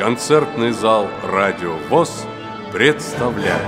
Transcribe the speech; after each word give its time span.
Концертный 0.00 0.72
зал 0.72 1.08
«Радио 1.22 1.76
ВОЗ» 1.90 2.24
представляет. 2.72 3.60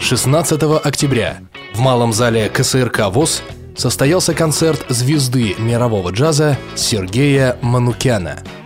Шестнадцатого 0.00 0.78
октября 0.78 1.40
в 1.74 1.80
малом 1.80 2.14
зале 2.14 2.48
КСРК 2.48 3.10
ВОЗ 3.10 3.42
состоялся 3.76 4.32
концерт 4.32 4.82
звезды 4.88 5.54
мирового 5.58 6.08
джаза 6.08 6.56
Сергея 6.74 7.58
Манукяна– 7.60 8.38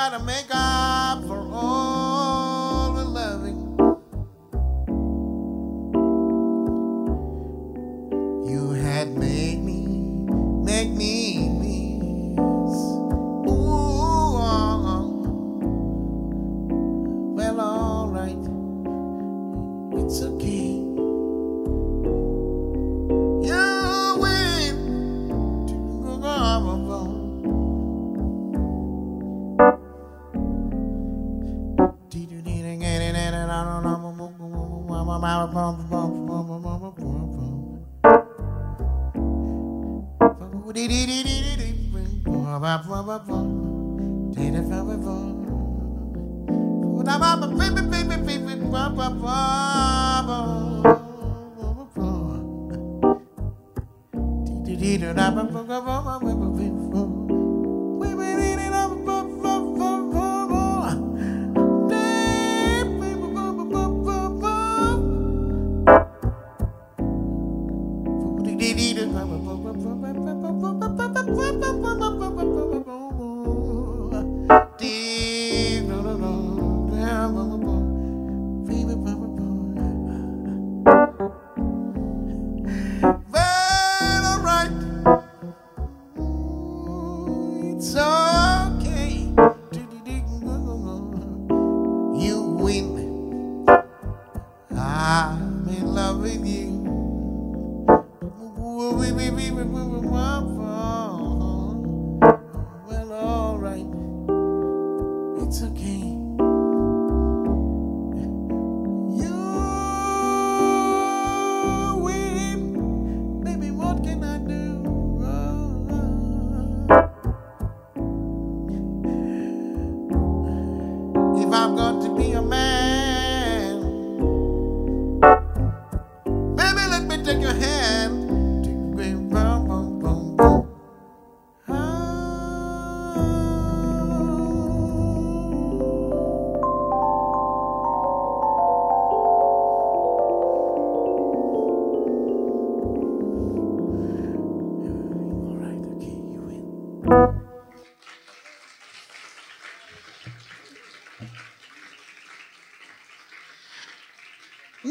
gotta 0.00 0.18
make 0.24 0.59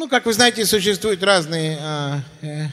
как 0.10 0.26
вы 0.26 0.34
знаете, 0.34 0.66
существуют 0.66 1.22
разные 1.22 1.78
а, 1.80 2.24
э, 2.42 2.66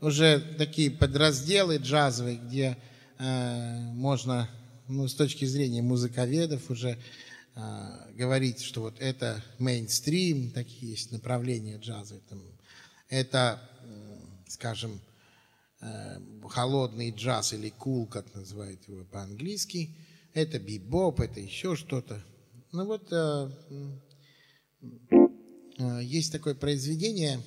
уже 0.00 0.38
такие 0.58 0.90
подразделы 0.90 1.78
джазовые, 1.78 2.36
где 2.36 2.76
э, 3.18 3.78
можно, 3.94 4.48
ну, 4.86 5.08
с 5.08 5.14
точки 5.14 5.46
зрения 5.46 5.80
музыковедов 5.80 6.70
уже 6.70 6.98
а, 7.54 8.06
говорить, 8.14 8.60
что 8.60 8.82
вот 8.82 9.00
это 9.00 9.42
мейнстрим, 9.58 10.50
такие 10.50 10.92
есть 10.92 11.10
направления 11.10 11.78
джаза. 11.78 12.20
Там, 12.28 12.42
это, 13.08 13.62
скажем, 14.46 15.00
э, 15.80 16.20
холодный 16.50 17.12
джаз 17.12 17.54
или 17.54 17.70
кул, 17.70 18.06
как 18.06 18.34
называют 18.34 18.86
его 18.86 19.04
по-английски. 19.04 19.96
Это 20.34 20.58
бибоп, 20.58 21.20
это 21.20 21.40
еще 21.40 21.76
что-то. 21.76 22.22
Ну 22.72 22.84
вот 22.84 23.08
э, 23.10 23.50
есть 25.78 26.32
такое 26.32 26.54
произведение, 26.54 27.40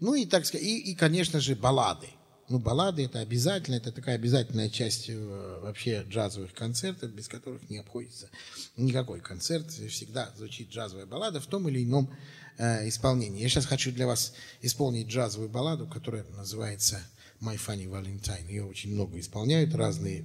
ну 0.00 0.14
и 0.14 0.26
так 0.26 0.46
сказать, 0.46 0.66
и, 0.66 0.78
и, 0.78 0.94
конечно 0.94 1.40
же, 1.40 1.56
баллады. 1.56 2.08
Ну, 2.50 2.58
баллады 2.58 3.04
это 3.04 3.20
обязательно, 3.20 3.76
это 3.76 3.92
такая 3.92 4.16
обязательная 4.16 4.68
часть 4.68 5.08
э, 5.08 5.60
вообще 5.62 6.04
джазовых 6.08 6.52
концертов, 6.52 7.12
без 7.12 7.28
которых 7.28 7.70
не 7.70 7.78
обходится 7.78 8.28
никакой 8.76 9.20
концерт. 9.20 9.70
Всегда 9.70 10.32
звучит 10.36 10.68
джазовая 10.70 11.06
баллада 11.06 11.40
в 11.40 11.46
том 11.46 11.68
или 11.68 11.84
ином 11.84 12.12
э, 12.58 12.88
исполнении. 12.88 13.40
Я 13.40 13.48
сейчас 13.48 13.66
хочу 13.66 13.92
для 13.92 14.08
вас 14.08 14.32
исполнить 14.62 15.06
джазовую 15.06 15.48
балладу, 15.48 15.86
которая 15.86 16.24
называется 16.36 17.00
My 17.40 17.54
Funny 17.54 17.88
Valentine. 17.88 18.48
Ее 18.48 18.64
очень 18.64 18.94
много 18.94 19.20
исполняют 19.20 19.72
разные 19.76 20.24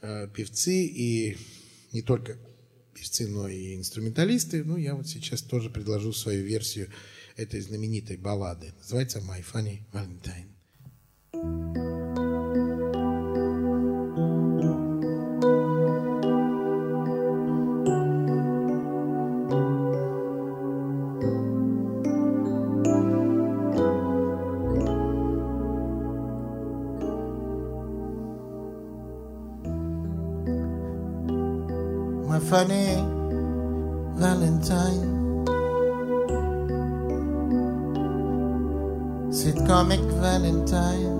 э, 0.00 0.28
певцы 0.34 0.86
и 0.86 1.36
не 1.92 2.00
только 2.00 2.38
певцы, 2.98 3.28
но 3.28 3.48
и 3.48 3.76
инструменталисты. 3.76 4.64
Ну, 4.64 4.76
я 4.76 4.94
вот 4.94 5.06
сейчас 5.06 5.42
тоже 5.42 5.70
предложу 5.70 6.12
свою 6.12 6.44
версию 6.44 6.88
этой 7.36 7.60
знаменитой 7.60 8.16
баллады. 8.16 8.72
Называется 8.78 9.20
My 9.20 9.44
Funny 9.44 9.80
Valentine. 9.92 12.07
My 32.58 32.64
funny 32.64 32.96
Valentine. 34.18 35.44
Sitcomic 39.30 40.02
Valentine. 40.20 41.17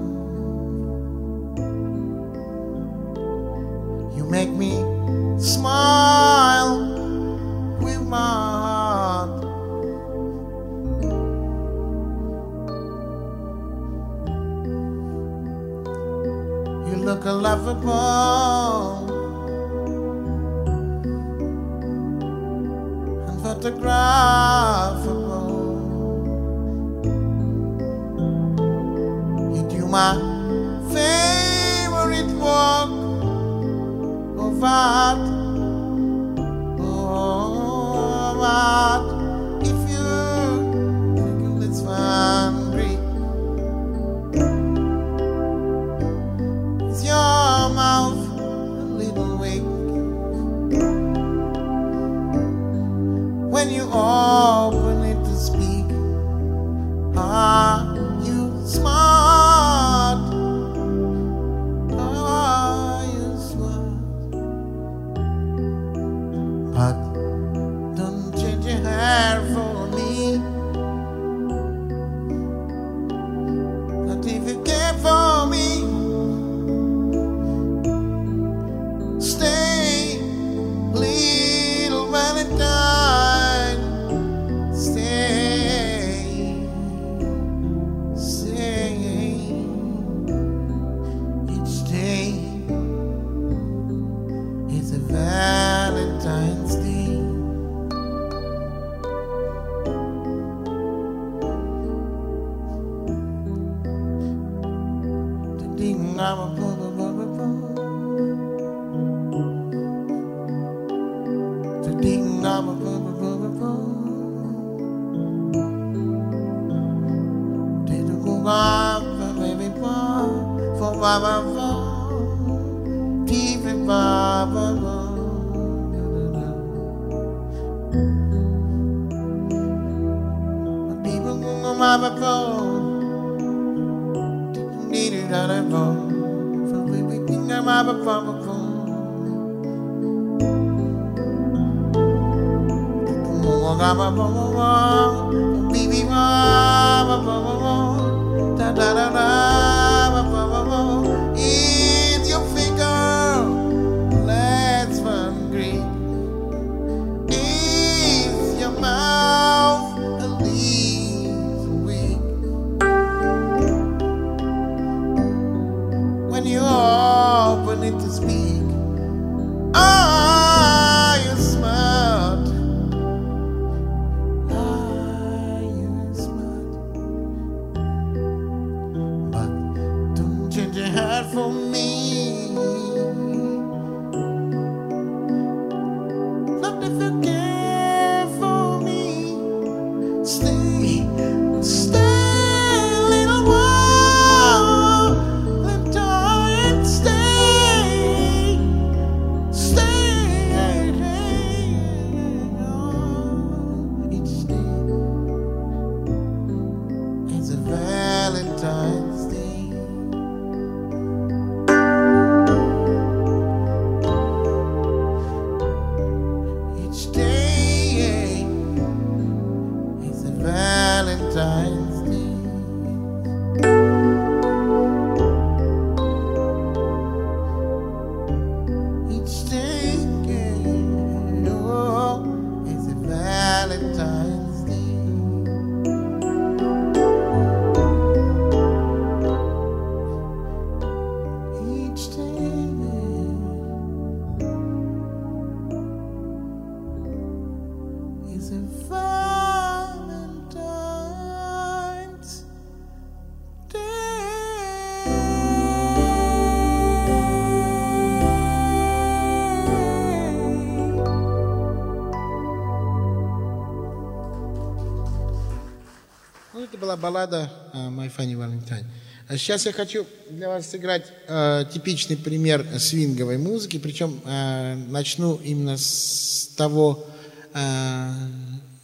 Баллада 266.98 267.50
«My 267.72 268.10
Funny 268.14 268.34
Valentine». 268.34 268.84
А 269.28 269.36
сейчас 269.36 269.66
я 269.66 269.72
хочу 269.72 270.06
для 270.30 270.48
вас 270.48 270.70
сыграть 270.70 271.04
э, 271.26 271.66
типичный 271.70 272.16
пример 272.16 272.66
свинговой 272.78 273.36
музыки, 273.36 273.78
причем 273.78 274.22
э, 274.24 274.74
начну 274.88 275.36
именно 275.36 275.76
с 275.76 276.50
того 276.56 277.06
э, 277.52 278.10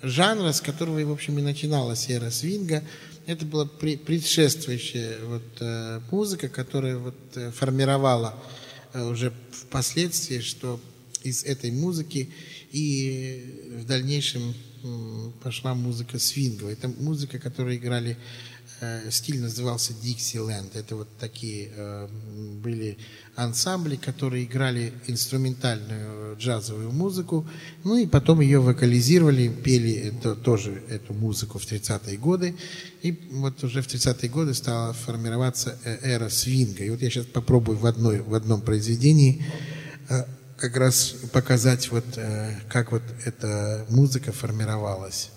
жанра, 0.02 0.52
с 0.52 0.60
которого, 0.60 1.00
в 1.00 1.12
общем, 1.12 1.38
и 1.38 1.42
начиналась 1.42 2.10
эра 2.10 2.28
свинга. 2.28 2.82
Это 3.26 3.46
была 3.46 3.64
при, 3.64 3.96
предшествующая 3.96 5.16
вот, 5.24 5.42
э, 5.60 6.00
музыка, 6.10 6.50
которая 6.50 6.98
вот, 6.98 7.16
э, 7.36 7.50
формировала 7.50 8.34
э, 8.92 9.02
уже 9.02 9.32
впоследствии, 9.50 10.40
что 10.40 10.78
из 11.24 11.42
этой 11.44 11.72
музыки 11.72 12.30
и 12.70 13.78
в 13.80 13.86
дальнейшем 13.86 14.54
пошла 15.42 15.74
музыка 15.74 16.18
свинговая. 16.18 16.74
Это 16.74 16.88
музыка, 16.88 17.38
которую 17.38 17.76
играли, 17.76 18.18
э, 18.80 19.10
стиль 19.10 19.40
назывался 19.40 19.94
Dixieland. 19.94 20.70
Это 20.74 20.96
вот 20.96 21.08
такие 21.18 21.70
э, 21.74 22.08
были 22.62 22.98
ансамбли, 23.34 23.96
которые 23.96 24.44
играли 24.44 24.92
инструментальную 25.06 26.36
джазовую 26.36 26.92
музыку, 26.92 27.46
ну 27.82 27.96
и 27.96 28.06
потом 28.06 28.40
ее 28.40 28.60
вокализировали, 28.60 29.48
пели 29.48 29.92
это, 29.92 30.34
тоже 30.34 30.82
эту 30.90 31.14
музыку 31.14 31.58
в 31.58 31.64
30-е 31.64 32.18
годы. 32.18 32.54
И 33.02 33.18
вот 33.30 33.64
уже 33.64 33.80
в 33.80 33.86
30-е 33.86 34.28
годы 34.28 34.52
стала 34.52 34.92
формироваться 34.92 35.78
э, 35.84 35.98
эра 36.02 36.28
свинга. 36.28 36.84
И 36.84 36.90
вот 36.90 37.00
я 37.00 37.08
сейчас 37.08 37.24
попробую 37.24 37.78
в, 37.78 37.86
одной, 37.86 38.20
в 38.20 38.34
одном 38.34 38.60
произведении 38.60 39.42
как 40.56 40.76
раз 40.76 41.14
показать, 41.32 41.90
вот, 41.90 42.04
э, 42.16 42.60
как 42.68 42.92
вот 42.92 43.02
эта 43.24 43.84
музыка 43.90 44.32
формировалась. 44.32 45.30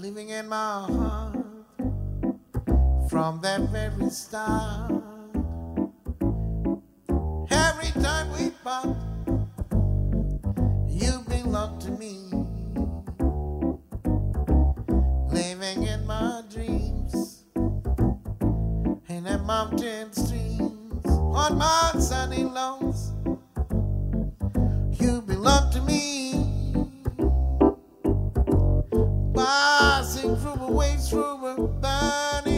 Living 0.00 0.30
in 0.30 0.48
my 0.48 0.86
heart 0.88 1.36
from 3.10 3.40
that 3.42 3.60
very 3.70 4.10
start. 4.10 4.99
Every 7.50 7.90
time 8.02 8.30
we 8.32 8.50
part, 8.62 8.96
you 10.88 11.24
belong 11.28 11.78
to 11.80 11.90
me. 11.90 12.30
Living 15.32 15.82
in 15.84 16.06
my 16.06 16.42
dreams, 16.52 17.44
in 19.08 19.24
the 19.24 19.38
mountain 19.44 20.12
streams, 20.12 21.06
on 21.06 21.58
my 21.58 21.92
sunny 21.98 22.44
lawns, 22.44 23.12
you 25.00 25.22
belong 25.22 25.72
to 25.72 25.80
me. 25.82 26.32
Passing 29.34 30.36
through 30.36 30.56
the 30.56 30.72
waves, 30.72 31.10
through 31.10 31.38
the 31.42 31.68
burning 31.80 32.49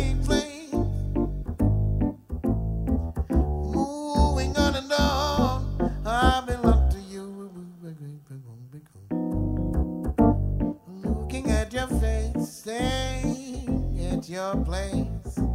your 14.32 14.56
place. 14.64 15.51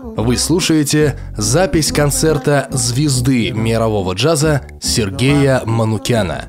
Вы 0.00 0.36
слушаете 0.36 1.18
запись 1.36 1.92
концерта 1.92 2.68
звезды 2.70 3.50
мирового 3.50 4.14
джаза 4.14 4.62
Сергея 4.80 5.62
Манукяна. 5.64 6.46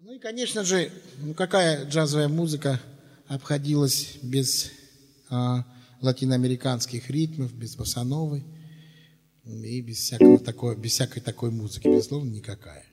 Ну 0.00 0.12
и, 0.12 0.18
конечно 0.18 0.64
же, 0.64 0.90
ну 1.18 1.34
какая 1.34 1.86
джазовая 1.86 2.28
музыка 2.28 2.80
обходилась 3.26 4.18
без 4.22 4.70
а, 5.30 5.64
латиноамериканских 6.02 7.10
ритмов, 7.10 7.54
без 7.54 7.74
босановой 7.76 8.44
и 9.44 9.80
без 9.80 9.98
всякого 9.98 10.38
такой, 10.38 10.76
без 10.76 10.92
всякой 10.92 11.20
такой 11.20 11.50
музыки, 11.50 11.88
безусловно, 11.88 12.30
никакая. 12.30 12.84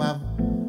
I'm 0.00 0.67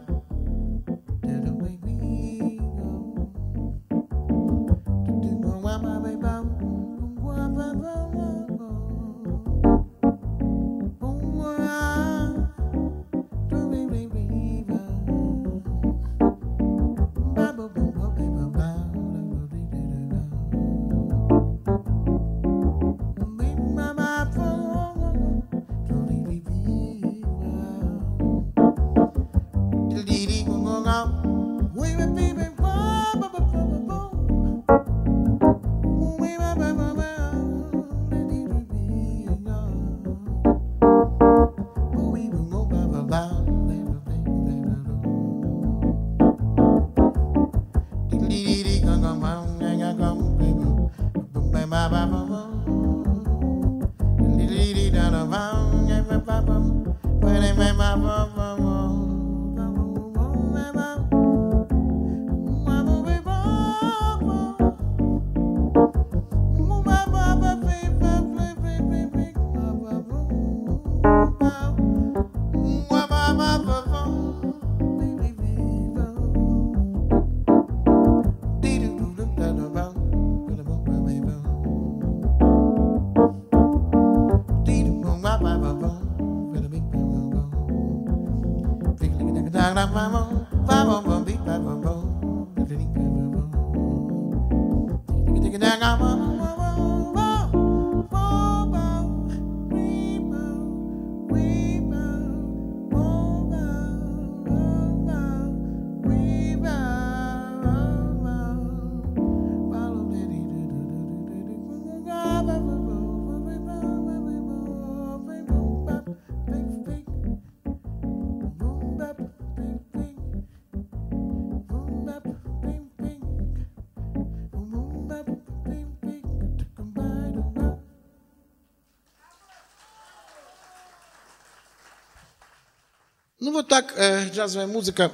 Ну 133.50 133.54
вот 133.54 133.68
так 133.68 133.96
э, 133.98 134.30
джазовая 134.32 134.68
музыка 134.68 135.12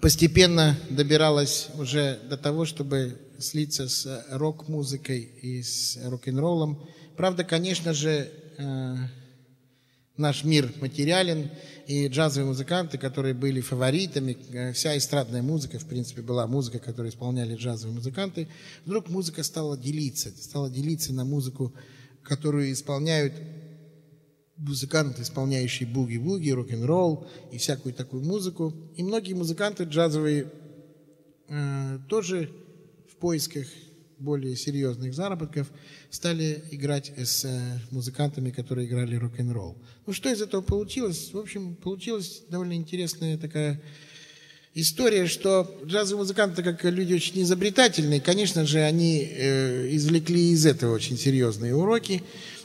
постепенно 0.00 0.78
добиралась 0.90 1.66
уже 1.76 2.20
до 2.30 2.36
того, 2.36 2.64
чтобы 2.64 3.18
слиться 3.40 3.88
с 3.88 4.24
рок-музыкой 4.30 5.22
и 5.42 5.60
с 5.60 5.98
рок-н-роллом. 6.04 6.88
Правда, 7.16 7.42
конечно 7.42 7.92
же, 7.94 8.30
э, 8.58 8.94
наш 10.16 10.44
мир 10.44 10.72
материален, 10.80 11.50
и 11.88 12.06
джазовые 12.06 12.46
музыканты, 12.46 12.96
которые 12.96 13.34
были 13.34 13.60
фаворитами, 13.60 14.38
э, 14.52 14.72
вся 14.72 14.96
эстрадная 14.96 15.42
музыка, 15.42 15.80
в 15.80 15.86
принципе, 15.86 16.22
была 16.22 16.46
музыка, 16.46 16.78
которую 16.78 17.10
исполняли 17.10 17.56
джазовые 17.56 17.96
музыканты, 17.96 18.46
вдруг 18.84 19.08
музыка 19.08 19.42
стала 19.42 19.76
делиться, 19.76 20.30
стала 20.40 20.70
делиться 20.70 21.12
на 21.12 21.24
музыку, 21.24 21.74
которую 22.22 22.70
исполняют 22.70 23.32
музыканты, 24.56 25.22
исполняющие 25.22 25.88
буги-буги, 25.88 26.50
рок-н-ролл 26.50 27.26
и 27.52 27.58
всякую 27.58 27.94
такую 27.94 28.24
музыку. 28.24 28.74
И 28.96 29.02
многие 29.02 29.34
музыканты 29.34 29.84
джазовые 29.84 30.50
э, 31.48 31.98
тоже 32.08 32.50
в 33.10 33.16
поисках 33.16 33.66
более 34.18 34.56
серьезных 34.56 35.14
заработков 35.14 35.70
стали 36.10 36.64
играть 36.70 37.12
с 37.16 37.44
э, 37.44 37.80
музыкантами, 37.90 38.50
которые 38.50 38.86
играли 38.88 39.16
рок-н-ролл. 39.16 39.76
Ну, 40.06 40.12
что 40.12 40.30
из 40.30 40.40
этого 40.40 40.62
получилось? 40.62 41.30
В 41.32 41.38
общем, 41.38 41.74
получилась 41.74 42.42
довольно 42.48 42.74
интересная 42.74 43.36
такая 43.36 43.82
история, 44.74 45.26
что 45.26 45.78
джазовые 45.84 46.22
музыканты, 46.22 46.62
как 46.62 46.82
люди 46.84 47.14
очень 47.14 47.42
изобретательные, 47.42 48.20
конечно 48.20 48.66
же, 48.66 48.80
они 48.80 49.20
э, 49.20 49.94
извлекли 49.94 50.50
из 50.50 50.64
этого 50.64 50.94
очень 50.94 51.18
серьезные 51.18 51.74
уроки 51.74 52.22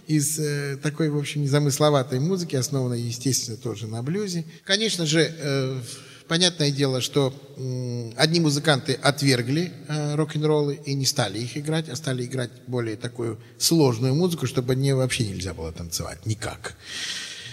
из 0.08 0.40
э, 0.40 0.78
такой, 0.82 1.10
в 1.10 1.18
общем, 1.18 1.42
незамысловатой 1.42 2.20
музыки, 2.20 2.56
основанной, 2.56 3.02
естественно, 3.02 3.58
тоже 3.58 3.88
на 3.88 4.02
блюзе. 4.04 4.46
Конечно 4.64 5.06
же, 5.06 5.34
э, 5.38 5.82
понятное 6.28 6.72
дело, 6.72 7.02
что 7.02 7.34
э, 7.58 8.12
одни 8.16 8.40
музыканты 8.40 8.94
отвергли 8.94 9.72
э, 9.88 10.16
рок-н-роллы 10.16 10.80
и 10.86 10.94
не 10.94 11.06
стали 11.06 11.40
их 11.40 11.58
играть, 11.58 11.90
а 11.90 11.96
стали 11.96 12.26
играть 12.26 12.52
более 12.68 12.96
такую 12.96 13.38
сложную 13.58 14.16
музыку, 14.16 14.48
чтобы 14.48 14.76
не 14.76 14.96
вообще 14.96 15.28
нельзя 15.28 15.54
было 15.54 15.72
танцевать 15.72 16.26
никак. 16.26 16.76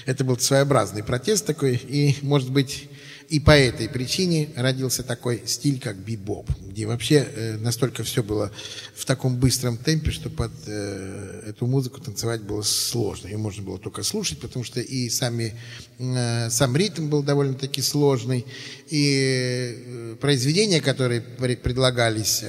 Это 0.06 0.24
был 0.24 0.38
своеобразный 0.38 1.02
протест 1.02 1.44
такой, 1.44 1.74
и, 1.74 2.16
может 2.22 2.50
быть, 2.50 2.88
и 3.28 3.40
по 3.40 3.50
этой 3.50 3.88
причине 3.88 4.48
родился 4.56 5.02
такой 5.02 5.42
стиль, 5.44 5.78
как 5.78 5.96
бибоп, 5.96 6.50
где 6.66 6.86
вообще 6.86 7.16
э, 7.16 7.56
настолько 7.58 8.02
все 8.02 8.22
было 8.22 8.50
в 8.94 9.04
таком 9.04 9.36
быстром 9.36 9.76
темпе, 9.76 10.10
что 10.10 10.30
под 10.30 10.52
э, 10.66 11.42
эту 11.48 11.66
музыку 11.66 12.00
танцевать 12.00 12.40
было 12.42 12.62
сложно. 12.62 13.28
Ее 13.28 13.36
можно 13.36 13.62
было 13.62 13.78
только 13.78 14.02
слушать, 14.02 14.38
потому 14.38 14.64
что 14.64 14.80
и 14.80 15.10
сами, 15.10 15.54
э, 15.98 16.48
сам 16.48 16.74
ритм 16.74 17.08
был 17.08 17.22
довольно-таки 17.22 17.82
сложный, 17.82 18.46
и 18.88 20.16
произведения, 20.20 20.80
которые 20.80 21.20
предлагались 21.20 22.42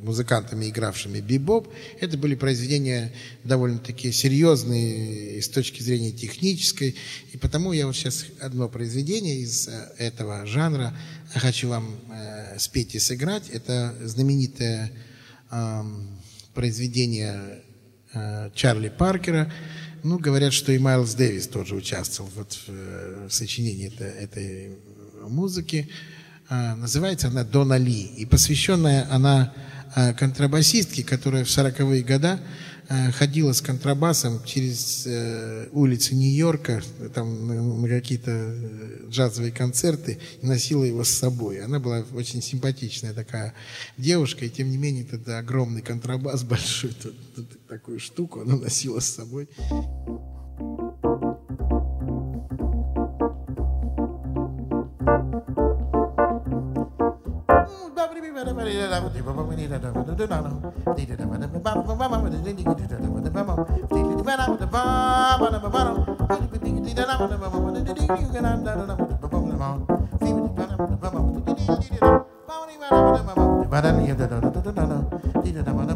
музыкантами, 0.00 0.68
игравшими 0.68 1.20
бибоп. 1.20 1.68
Это 2.00 2.16
были 2.16 2.34
произведения 2.34 3.12
довольно-таки 3.44 4.12
серьезные 4.12 5.42
с 5.42 5.48
точки 5.48 5.82
зрения 5.82 6.12
технической. 6.12 6.94
И 7.32 7.38
потому 7.38 7.72
я 7.72 7.86
вот 7.86 7.96
сейчас 7.96 8.26
одно 8.40 8.68
произведение 8.68 9.40
из 9.40 9.68
э, 9.68 9.88
этого 9.98 10.46
жанра 10.46 10.96
хочу 11.34 11.68
вам 11.68 11.98
э, 12.10 12.58
спеть 12.58 12.94
и 12.94 12.98
сыграть. 12.98 13.50
Это 13.50 13.94
знаменитое 14.02 14.92
э, 15.50 15.82
произведение 16.54 17.62
э, 18.12 18.50
Чарли 18.54 18.88
Паркера. 18.88 19.52
Ну, 20.02 20.18
говорят, 20.18 20.52
что 20.52 20.72
и 20.72 20.78
Майлз 20.78 21.14
Дэвис 21.14 21.48
тоже 21.48 21.74
участвовал 21.74 22.30
вот 22.36 22.52
в, 22.52 22.68
э, 22.68 23.26
в 23.28 23.32
сочинении 23.32 23.88
это, 23.88 24.04
этой 24.04 24.76
музыки. 25.28 25.88
Э, 26.48 26.74
называется 26.74 27.28
она 27.28 27.44
«Дона 27.44 27.76
Ли». 27.76 28.02
И 28.16 28.24
посвященная 28.24 29.08
она 29.10 29.52
э, 29.94 30.14
контрабасистке, 30.14 31.02
которая 31.02 31.44
в 31.44 31.48
40-е 31.48 32.02
годы 32.02 32.38
э, 32.88 33.10
ходила 33.12 33.52
с 33.52 33.60
контрабасом 33.60 34.42
через 34.44 35.08
улицы 35.72 36.14
Нью-Йорка 36.14 36.82
там, 37.14 37.82
на 37.82 37.88
какие-то 37.88 38.54
джазовые 39.08 39.50
концерты 39.50 40.18
и 40.40 40.46
носила 40.46 40.84
его 40.84 41.02
с 41.02 41.10
собой. 41.10 41.64
Она 41.64 41.80
была 41.80 42.04
очень 42.14 42.42
симпатичная 42.42 43.12
такая 43.12 43.54
девушка, 43.98 44.44
и 44.44 44.50
тем 44.50 44.70
не 44.70 44.76
менее 44.76 45.04
это 45.10 45.38
огромный 45.38 45.82
контрабас 45.82 46.42
большой, 46.44 46.92
такую 47.68 47.98
штуку 47.98 48.42
она 48.42 48.56
носила 48.56 49.00
с 49.00 49.10
собой. 49.10 49.48
Did 75.46 75.58
it, 75.58 75.68
I'm 75.68 75.78
on 75.78 75.86
the 75.86 75.95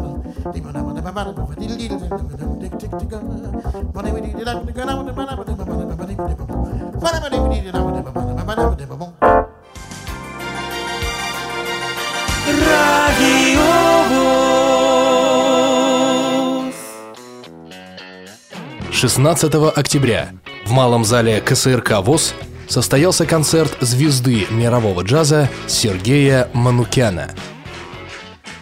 16 18.91 19.55
октября 19.75 20.29
в 20.65 20.71
малом 20.71 21.05
зале 21.05 21.41
КСРК 21.41 22.01
ВОЗ 22.01 22.33
состоялся 22.67 23.25
концерт 23.25 23.77
звезды 23.81 24.47
мирового 24.49 25.01
джаза 25.01 25.49
Сергея 25.67 26.49
Манукяна. 26.53 27.29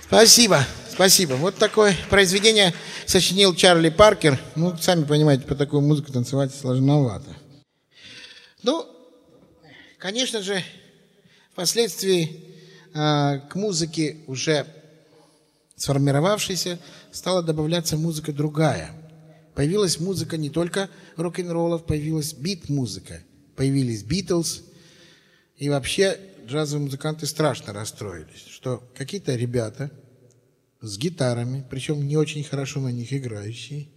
Спасибо, 0.07 0.59
спасибо. 0.99 1.35
Вот 1.35 1.55
такое 1.55 1.95
произведение 2.09 2.73
сочинил 3.05 3.55
Чарли 3.55 3.87
Паркер. 3.87 4.37
Ну, 4.57 4.75
сами 4.75 5.05
понимаете, 5.05 5.45
по 5.45 5.55
такую 5.55 5.81
музыку 5.81 6.11
танцевать 6.11 6.53
сложновато. 6.53 7.37
Ну, 8.63 8.85
конечно 9.97 10.41
же, 10.41 10.61
впоследствии 11.53 12.43
э, 12.93 13.39
к 13.49 13.55
музыке 13.55 14.17
уже 14.27 14.65
сформировавшейся 15.77 16.77
стала 17.13 17.43
добавляться 17.43 17.95
музыка 17.95 18.33
другая. 18.33 18.91
Появилась 19.55 20.01
музыка 20.01 20.35
не 20.35 20.49
только 20.49 20.89
рок-н-роллов, 21.15 21.85
появилась 21.85 22.33
бит-музыка. 22.33 23.21
Появились 23.55 24.03
Битлз. 24.03 24.63
И 25.55 25.69
вообще 25.69 26.19
джазовые 26.45 26.87
музыканты 26.87 27.25
страшно 27.25 27.71
расстроились, 27.71 28.45
что 28.49 28.83
какие-то 28.97 29.33
ребята 29.37 29.91
с 30.81 30.97
гитарами, 30.97 31.65
причем 31.69 32.07
не 32.07 32.17
очень 32.17 32.43
хорошо 32.43 32.79
на 32.79 32.89
них 32.89 33.11
играющие, 33.13 33.89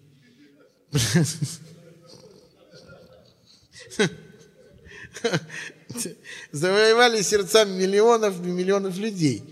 завоевали 6.51 7.23
сердца 7.23 7.65
миллионов 7.65 8.41
и 8.45 8.49
миллионов 8.49 8.97
людей. 8.99 9.43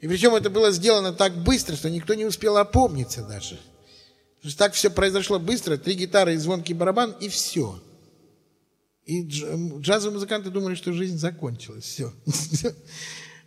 И 0.00 0.08
причем 0.08 0.34
это 0.34 0.50
было 0.50 0.72
сделано 0.72 1.12
так 1.12 1.36
быстро, 1.44 1.76
что 1.76 1.88
никто 1.90 2.14
не 2.14 2.24
успел 2.24 2.56
опомниться 2.56 3.22
даже. 3.22 3.60
Так 4.56 4.74
все 4.74 4.90
произошло 4.90 5.38
быстро, 5.38 5.76
три 5.76 5.94
гитары 5.94 6.34
и 6.34 6.38
звонкий 6.38 6.74
барабан, 6.74 7.12
и 7.20 7.28
все. 7.28 7.80
И 9.04 9.22
джазовые 9.22 10.14
музыканты 10.14 10.50
думали, 10.50 10.74
что 10.74 10.92
жизнь 10.92 11.18
закончилась. 11.18 11.84
Все. 11.84 12.12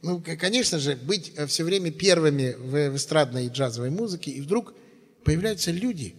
Ну, 0.01 0.21
конечно 0.21 0.79
же, 0.79 0.95
быть 0.95 1.33
э, 1.35 1.47
все 1.47 1.63
время 1.63 1.91
первыми 1.91 2.53
в 2.53 2.95
эстрадной 2.95 3.47
и 3.47 3.49
джазовой 3.49 3.89
музыке, 3.89 4.31
и 4.31 4.41
вдруг 4.41 4.73
появляются 5.23 5.71
люди 5.71 6.15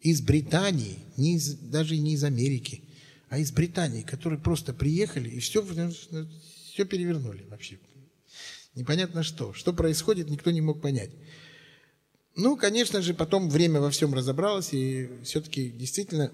из 0.00 0.20
Британии, 0.20 0.98
не 1.16 1.36
из, 1.36 1.54
даже 1.54 1.96
не 1.96 2.14
из 2.14 2.24
Америки, 2.24 2.82
а 3.28 3.38
из 3.38 3.52
Британии, 3.52 4.02
которые 4.02 4.40
просто 4.40 4.74
приехали 4.74 5.28
и 5.28 5.38
все, 5.38 5.62
все 5.62 6.84
перевернули 6.84 7.44
вообще. 7.48 7.78
Непонятно 8.74 9.22
что. 9.22 9.52
Что 9.52 9.72
происходит, 9.72 10.30
никто 10.30 10.50
не 10.50 10.60
мог 10.60 10.80
понять. 10.80 11.10
Ну, 12.34 12.56
конечно 12.56 13.02
же, 13.02 13.12
потом 13.12 13.50
время 13.50 13.80
во 13.80 13.90
всем 13.90 14.14
разобралось, 14.14 14.72
и 14.72 15.10
все-таки 15.22 15.70
действительно 15.70 16.32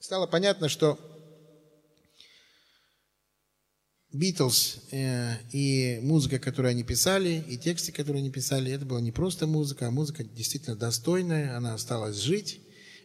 стало 0.00 0.26
понятно, 0.26 0.68
что 0.68 0.98
Битлз 4.12 4.80
э, 4.90 5.36
и 5.52 5.98
музыка, 6.02 6.38
которую 6.38 6.70
они 6.70 6.84
писали, 6.84 7.42
и 7.48 7.56
тексты, 7.56 7.92
которые 7.92 8.20
они 8.20 8.30
писали, 8.30 8.70
это 8.70 8.84
была 8.84 9.00
не 9.00 9.10
просто 9.10 9.46
музыка, 9.46 9.88
а 9.88 9.90
музыка 9.90 10.22
действительно 10.22 10.76
достойная, 10.76 11.56
она 11.56 11.72
осталась 11.72 12.16
жить, 12.16 12.60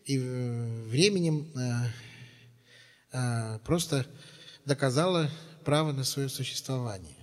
и 0.05 0.17
э, 0.17 0.83
временем 0.87 1.47
э, 3.13 3.59
просто 3.63 4.05
доказала 4.65 5.31
право 5.63 5.93
на 5.93 6.03
свое 6.03 6.27
существование. 6.27 7.15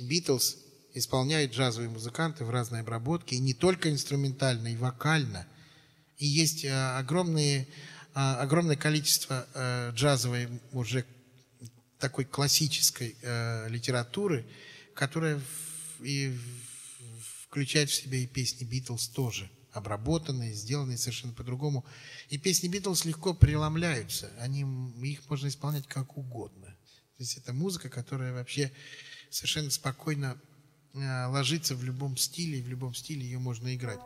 Битлз 0.00 0.58
исполняют 0.92 1.52
джазовые 1.52 1.88
музыканты 1.88 2.44
в 2.44 2.50
разной 2.50 2.80
обработке, 2.80 3.36
и 3.36 3.40
не 3.40 3.54
только 3.54 3.90
инструментально, 3.90 4.68
и 4.68 4.76
вокально. 4.76 5.46
И 6.18 6.26
есть 6.26 6.66
э, 6.66 6.72
огромные, 6.98 7.68
огромное 8.12 8.76
количество 8.76 9.46
э, 9.54 9.92
джазовой 9.94 10.48
уже 10.72 11.06
такой 11.98 12.24
классической 12.24 13.16
литературы, 13.68 14.46
которая 14.94 15.40
и 16.00 16.36
включает 17.48 17.90
в 17.90 17.94
себя 17.94 18.18
и 18.18 18.26
песни 18.26 18.64
Битлз 18.64 19.08
тоже 19.08 19.50
обработанные, 19.72 20.54
сделанные 20.54 20.96
совершенно 20.96 21.34
по-другому. 21.34 21.84
И 22.28 22.38
песни 22.38 22.68
Битлз 22.68 23.04
легко 23.04 23.34
преломляются, 23.34 24.30
они, 24.38 24.62
их 25.02 25.28
можно 25.28 25.48
исполнять 25.48 25.86
как 25.86 26.16
угодно. 26.16 26.66
То 27.16 27.22
есть 27.22 27.36
это 27.36 27.52
музыка, 27.52 27.88
которая 27.88 28.32
вообще 28.32 28.72
совершенно 29.30 29.70
спокойно 29.70 30.40
Э, 30.96 31.26
ложится 31.26 31.74
в 31.74 31.84
любом 31.84 32.16
стиле, 32.16 32.62
в 32.62 32.68
любом 32.68 32.94
стиле 32.94 33.22
ее 33.22 33.38
можно 33.38 33.74
играть. 33.74 34.00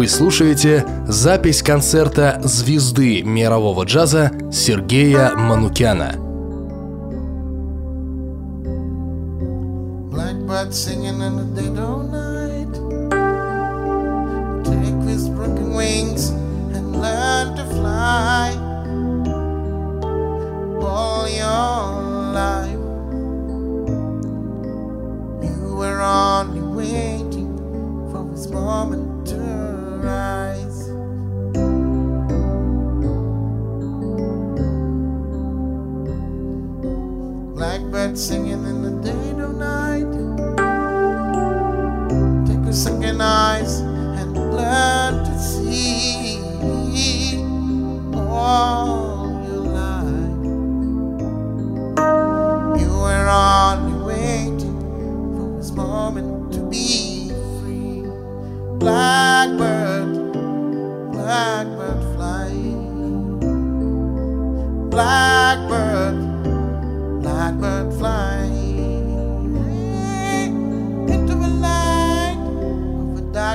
Вы 0.00 0.08
слушаете 0.08 0.86
запись 1.06 1.62
концерта 1.62 2.40
звезды 2.42 3.22
мирового 3.22 3.84
джаза 3.84 4.32
Сергея 4.50 5.32
Манукяна. 5.36 6.14
Blackbird 10.10 10.72
singing 10.72 11.20
in 11.20 11.39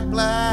black, 0.01 0.11
black. 0.11 0.44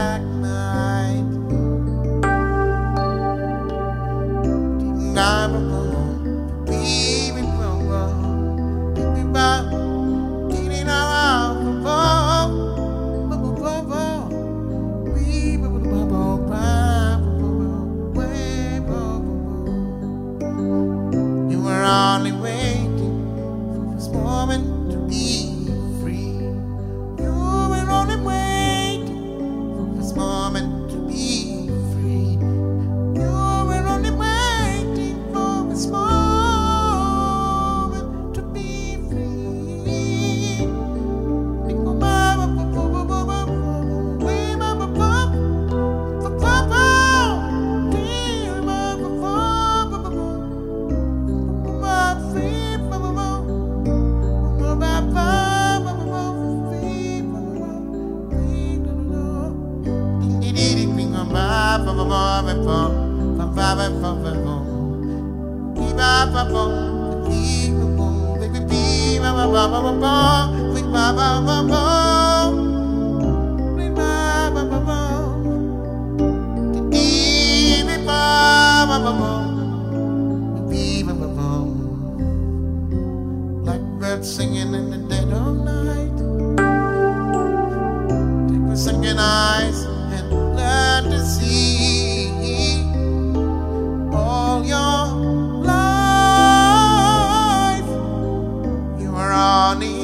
money. 99.75 100.02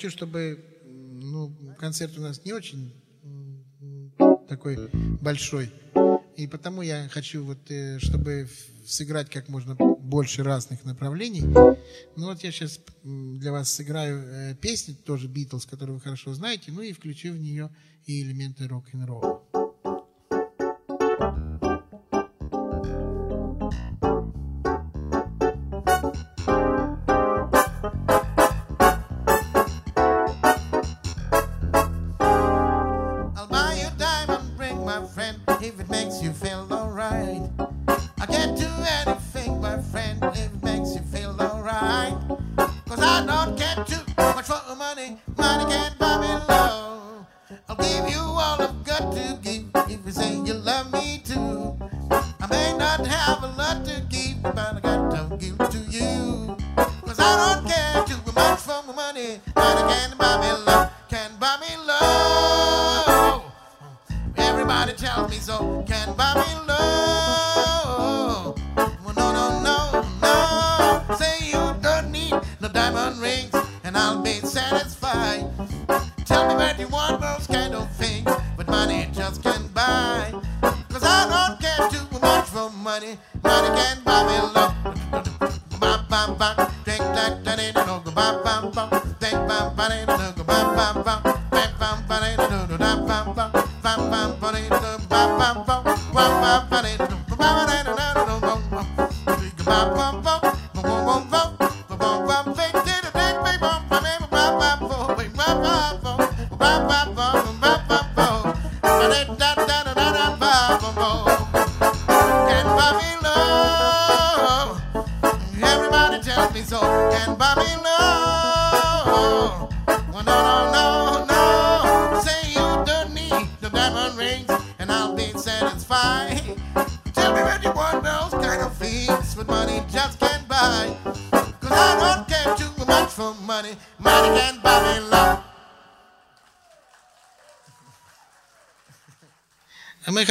хочу, 0.00 0.10
чтобы 0.16 0.64
ну, 0.86 1.54
концерт 1.78 2.16
у 2.16 2.22
нас 2.22 2.42
не 2.46 2.54
очень 2.54 2.94
такой 4.48 4.88
большой. 5.20 5.70
И 6.36 6.46
потому 6.46 6.80
я 6.80 7.06
хочу, 7.10 7.44
вот, 7.44 7.70
э, 7.70 7.98
чтобы 7.98 8.48
сыграть 8.86 9.28
как 9.28 9.50
можно 9.50 9.74
больше 9.74 10.42
разных 10.42 10.84
направлений. 10.84 11.42
Ну 11.42 11.76
вот 12.16 12.42
я 12.42 12.50
сейчас 12.50 12.80
для 13.04 13.52
вас 13.52 13.70
сыграю 13.70 14.22
э, 14.24 14.54
песню, 14.54 14.94
тоже 14.94 15.28
Битлз, 15.28 15.66
которую 15.66 15.96
вы 15.96 16.00
хорошо 16.00 16.32
знаете, 16.32 16.72
ну 16.72 16.80
и 16.80 16.92
включу 16.92 17.32
в 17.32 17.38
нее 17.38 17.68
и 18.06 18.22
элементы 18.22 18.68
рок-н-ролла. 18.68 19.42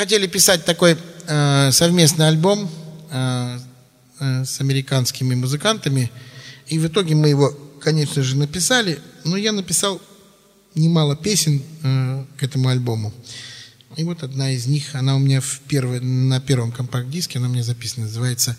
хотели 0.09 0.25
писать 0.25 0.65
такой 0.65 0.97
э, 1.27 1.71
совместный 1.71 2.29
альбом 2.29 2.67
э, 3.11 3.59
э, 4.19 4.43
с 4.43 4.59
американскими 4.59 5.35
музыкантами. 5.35 6.09
И 6.65 6.79
в 6.79 6.87
итоге 6.87 7.13
мы 7.13 7.29
его, 7.29 7.51
конечно 7.79 8.23
же, 8.23 8.35
написали. 8.35 8.97
Но 9.23 9.37
я 9.37 9.51
написал 9.51 10.01
немало 10.73 11.15
песен 11.15 11.61
э, 11.83 12.25
к 12.37 12.41
этому 12.41 12.69
альбому. 12.69 13.13
И 13.97 14.03
вот 14.03 14.23
одна 14.23 14.51
из 14.51 14.65
них, 14.65 14.95
она 14.95 15.15
у 15.15 15.19
меня 15.19 15.41
в 15.41 15.59
первой, 15.67 15.99
на 15.99 16.39
первом 16.41 16.71
компакт-диске, 16.71 17.37
она 17.37 17.47
у 17.47 17.51
меня 17.51 17.61
записана, 17.61 18.07
называется 18.07 18.57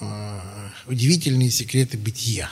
э, 0.00 0.40
«Удивительные 0.88 1.52
секреты 1.52 1.98
бытия». 1.98 2.50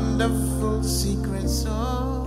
wonderful 0.00 0.82
secret 0.82 1.48
song. 1.48 2.19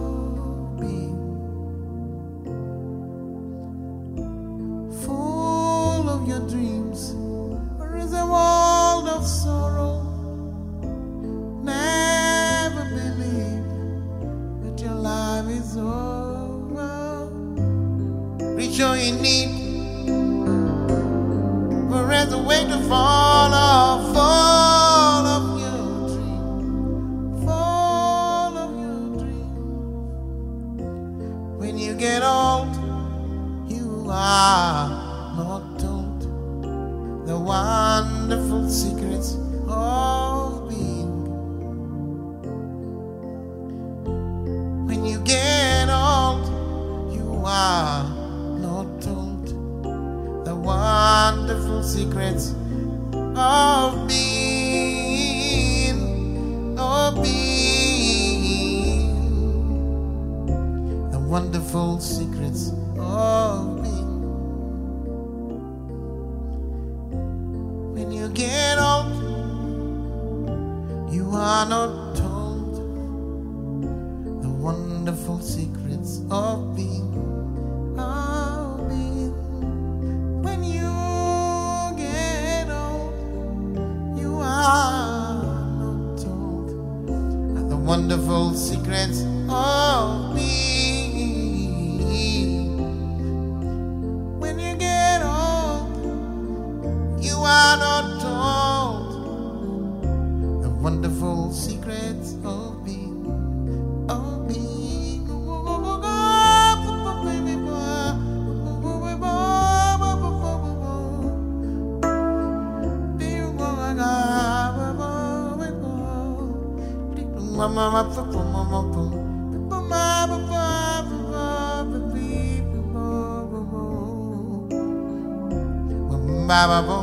Baba 126.53 126.81
ba. 126.87 127.02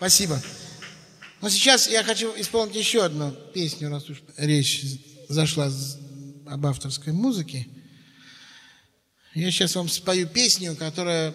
Спасибо. 0.00 0.40
Но 1.42 1.50
сейчас 1.50 1.86
я 1.86 2.02
хочу 2.02 2.32
исполнить 2.40 2.74
еще 2.74 3.04
одну 3.04 3.32
песню, 3.52 3.90
раз 3.90 4.08
уж 4.08 4.22
речь 4.38 4.82
зашла 5.28 5.70
об 6.46 6.66
авторской 6.66 7.12
музыке. 7.12 7.68
Я 9.34 9.50
сейчас 9.50 9.74
вам 9.74 9.90
спою 9.90 10.26
песню, 10.26 10.74
которая 10.74 11.34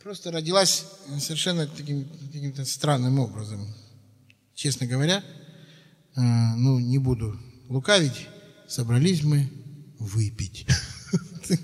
просто 0.00 0.30
родилась 0.30 0.84
совершенно 1.18 1.66
таким 1.66 2.08
каким-то 2.32 2.64
странным 2.64 3.18
образом. 3.18 3.66
Честно 4.54 4.86
говоря, 4.86 5.24
э, 6.14 6.20
ну, 6.20 6.78
не 6.78 6.98
буду 6.98 7.36
лукавить, 7.68 8.28
собрались 8.68 9.24
мы 9.24 9.50
выпить. 9.98 10.66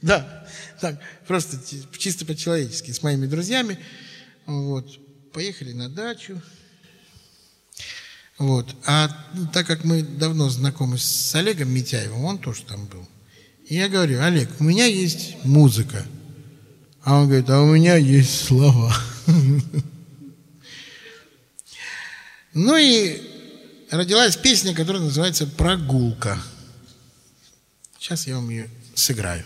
Да, 0.00 0.48
так, 0.80 0.98
просто 1.26 1.58
чисто 1.98 2.24
по-человечески, 2.24 2.90
с 2.90 3.02
моими 3.02 3.26
друзьями. 3.26 3.78
Вот, 4.46 4.88
поехали 5.32 5.72
на 5.72 5.88
дачу. 5.88 6.40
Вот, 8.38 8.74
а 8.86 9.08
так 9.52 9.66
как 9.66 9.84
мы 9.84 10.02
давно 10.02 10.48
знакомы 10.48 10.98
с 10.98 11.34
Олегом 11.34 11.70
Митяевым, 11.70 12.24
он 12.24 12.38
тоже 12.38 12.62
там 12.62 12.86
был. 12.86 13.06
И 13.66 13.76
я 13.76 13.88
говорю, 13.88 14.20
Олег, 14.22 14.48
у 14.58 14.64
меня 14.64 14.86
есть 14.86 15.36
музыка. 15.44 16.04
А 17.02 17.18
он 17.18 17.26
говорит, 17.28 17.48
а 17.50 17.60
у 17.60 17.66
меня 17.66 17.96
есть 17.96 18.46
слова. 18.46 18.94
Ну 22.52 22.76
и 22.76 23.22
родилась 23.92 24.36
песня, 24.36 24.74
которая 24.74 25.00
называется 25.00 25.46
«Прогулка». 25.46 26.36
Сейчас 27.96 28.26
я 28.26 28.34
вам 28.34 28.50
ее 28.50 28.68
сыграю. 28.96 29.44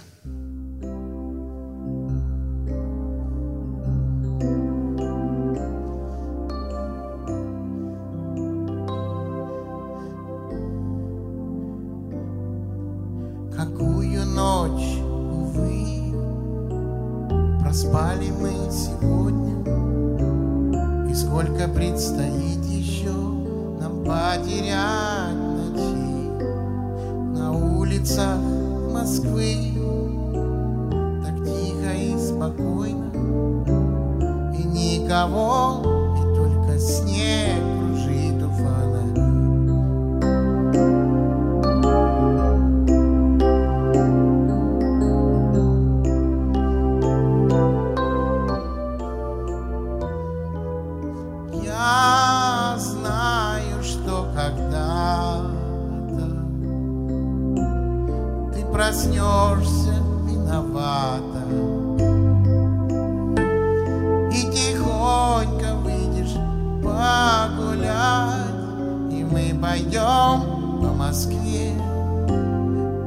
Пойдем 69.75 70.81
по 70.81 70.93
Москве 70.97 71.73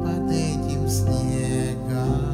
под 0.04 0.30
этим 0.30 0.90
снегом 0.90 2.28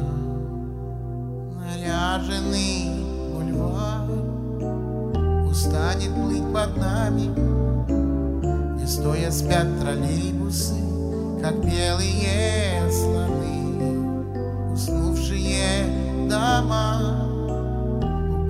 наряженный 1.60 2.90
бульвар 3.32 4.10
устанет 5.48 6.12
плыть 6.16 6.52
под 6.52 6.76
нами, 6.76 7.30
И 8.82 8.86
стоя 8.88 9.30
спят 9.30 9.68
троллейбусы, 9.80 10.80
как 11.40 11.54
белые 11.64 12.90
слоны. 12.90 14.72
Уснувшие 14.72 16.28
дома 16.28 17.28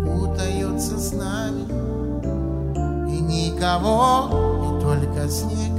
укутаются 0.06 0.98
с 0.98 1.12
нами, 1.12 1.64
И 3.10 3.20
никого, 3.20 4.30
и 4.64 4.80
только 4.80 5.28
снег 5.28 5.73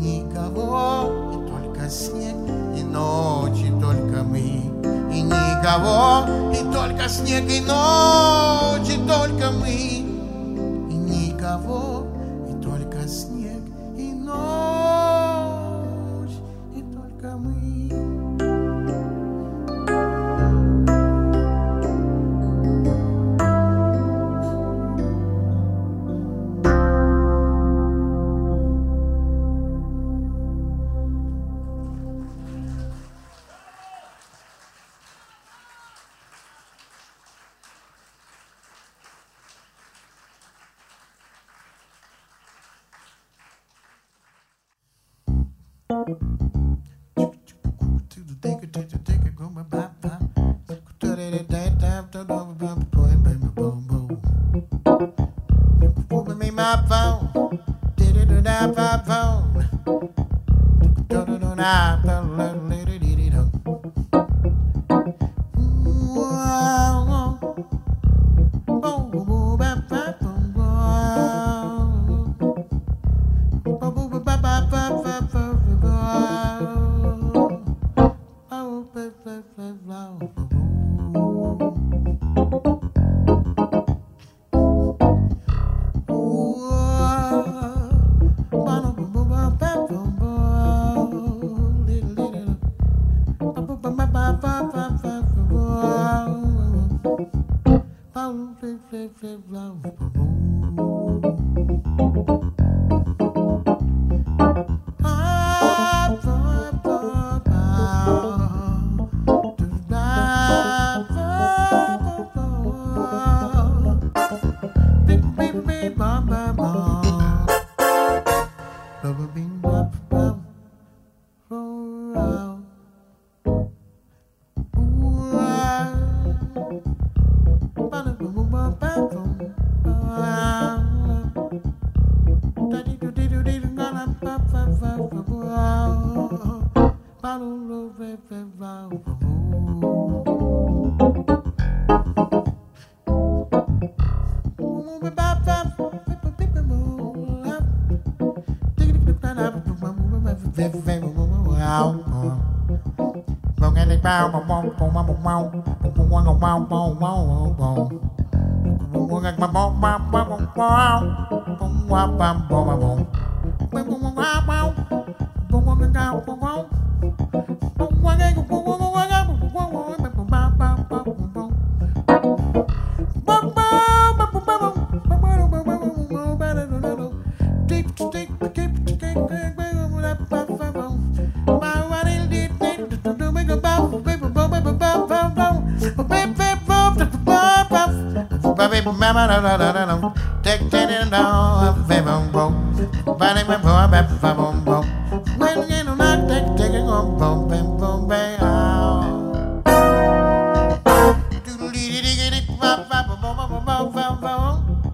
никого, 0.00 1.30
и 1.32 1.48
только 1.48 1.88
снег, 1.90 2.36
и 2.76 2.82
ночь, 2.82 3.60
и 3.60 3.70
только 3.80 4.22
мы, 4.22 4.40
и 5.12 5.22
никого, 5.22 6.26
и 6.52 6.72
только 6.72 7.08
снег, 7.08 7.44
и 7.50 7.60
ночь, 7.60 8.88
и 8.88 8.98
только 9.06 9.50
мы, 9.50 9.70
и 9.70 10.94
никого, 10.94 11.93
Bye. 46.20 46.43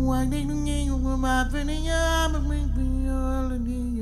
Why 0.04 0.26
didn't 0.26 0.66
you 0.66 0.98
go 0.98 1.16
my 1.16 1.46
pretty 1.50 1.74
yam 1.74 2.34
and 2.34 2.48
make 2.48 2.76
me 2.76 3.10
all 3.10 3.48
the 3.48 4.01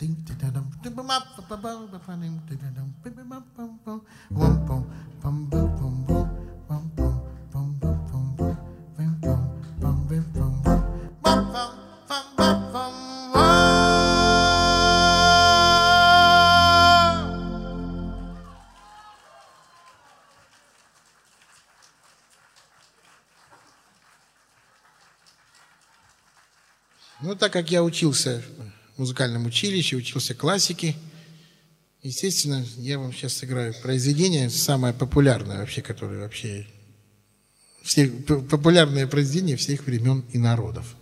Ding 0.00 0.14
Ну, 27.30 27.36
так 27.36 27.52
как 27.52 27.70
я 27.70 27.84
учился 27.84 28.42
в 28.96 28.98
музыкальном 28.98 29.46
училище, 29.46 29.94
учился 29.94 30.34
классике, 30.34 30.96
естественно, 32.02 32.66
я 32.78 32.98
вам 32.98 33.12
сейчас 33.12 33.34
сыграю 33.34 33.72
произведение, 33.72 34.50
самое 34.50 34.92
популярное 34.92 35.58
вообще, 35.58 35.80
которое 35.80 36.22
вообще... 36.22 36.66
Все, 37.84 38.08
популярное 38.08 39.06
произведение 39.06 39.56
всех 39.56 39.86
времен 39.86 40.24
и 40.32 40.38
народов. 40.38 40.96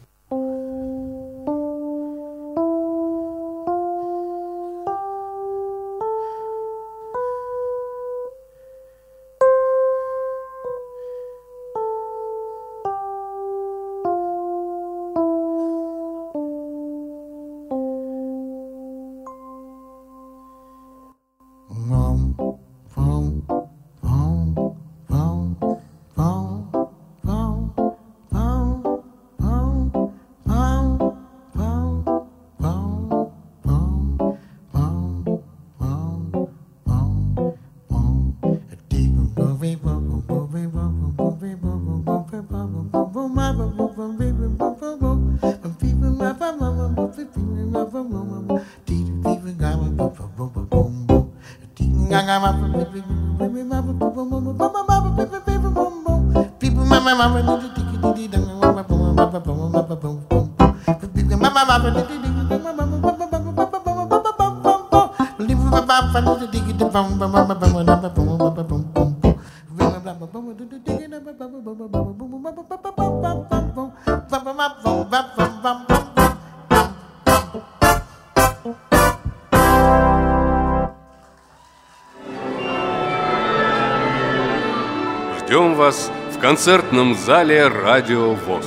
Концертном 86.49 87.15
зале 87.15 87.69
«Радио 87.69 88.33
ВОЗ». 88.33 88.65